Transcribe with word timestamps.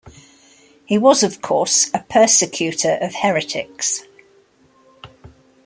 He 0.83 0.97
was 0.97 1.21
of 1.21 1.43
course 1.43 1.91
a 1.93 1.99
persecutor 2.09 2.97
of 3.01 3.13
heretics. 3.13 4.01